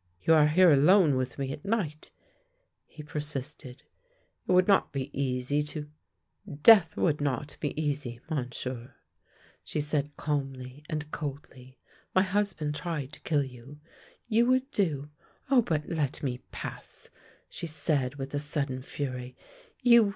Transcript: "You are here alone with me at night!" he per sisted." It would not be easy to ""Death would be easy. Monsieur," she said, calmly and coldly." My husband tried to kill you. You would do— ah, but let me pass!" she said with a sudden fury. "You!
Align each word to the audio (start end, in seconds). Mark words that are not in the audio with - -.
"You 0.26 0.32
are 0.32 0.46
here 0.48 0.72
alone 0.72 1.16
with 1.18 1.38
me 1.38 1.52
at 1.52 1.62
night!" 1.62 2.10
he 2.86 3.02
per 3.02 3.20
sisted." 3.20 3.82
It 4.48 4.52
would 4.52 4.66
not 4.66 4.90
be 4.90 5.10
easy 5.12 5.62
to 5.64 5.90
""Death 6.62 6.96
would 6.96 7.18
be 7.60 7.78
easy. 7.78 8.18
Monsieur," 8.30 8.94
she 9.62 9.82
said, 9.82 10.16
calmly 10.16 10.82
and 10.88 11.10
coldly." 11.10 11.76
My 12.14 12.22
husband 12.22 12.74
tried 12.74 13.12
to 13.12 13.20
kill 13.20 13.44
you. 13.44 13.78
You 14.28 14.46
would 14.46 14.70
do— 14.70 15.10
ah, 15.50 15.60
but 15.60 15.86
let 15.86 16.22
me 16.22 16.38
pass!" 16.52 17.10
she 17.50 17.66
said 17.66 18.14
with 18.14 18.32
a 18.32 18.38
sudden 18.38 18.80
fury. 18.80 19.36
"You! 19.82 20.14